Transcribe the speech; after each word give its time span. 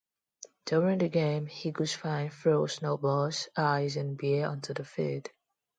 During 0.65 0.97
the 0.97 1.09
game, 1.09 1.47
Eagles' 1.63 1.93
fans 1.93 2.33
threw 2.33 2.67
snowballs, 2.67 3.49
ice, 3.55 3.97
and 3.97 4.17
beer 4.17 4.47
onto 4.47 4.73
the 4.73 4.83
field. 4.83 5.29